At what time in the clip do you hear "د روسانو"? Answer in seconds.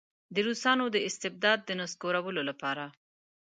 0.33-0.85